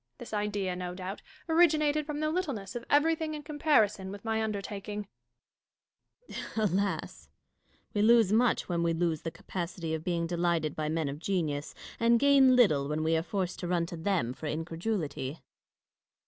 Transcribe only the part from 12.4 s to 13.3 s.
little when we are